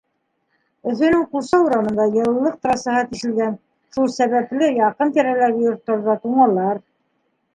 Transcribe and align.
Өфөнөң 0.91 1.19
Ҡулса 1.33 1.57
урамында 1.65 2.05
йылылыҡ 2.15 2.55
трассаһы 2.67 3.03
тишелгән, 3.11 3.53
шул 3.97 4.09
сәбәпле 4.15 4.69
яҡын-тирәләге 4.79 5.63
йорттарҙа 5.67 6.19
туңалар. 6.25 6.81